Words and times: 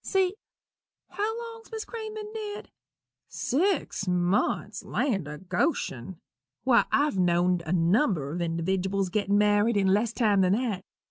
See 0.03 0.33
how 1.09 1.39
long's 1.53 1.71
Miss 1.71 1.85
Crane 1.85 2.15
ben 2.15 2.33
dead? 2.33 2.71
Six 3.27 4.07
months! 4.07 4.83
land 4.83 5.27
o' 5.27 5.37
Goshen! 5.37 6.17
why, 6.63 6.85
I've 6.91 7.19
know'd 7.19 7.61
a 7.67 7.71
number 7.71 8.31
of 8.31 8.39
individdiwals 8.39 9.11
get 9.11 9.29
married 9.29 9.77
in 9.77 9.85
less 9.93 10.11
time 10.11 10.41
than 10.41 10.53
that. 10.53 10.83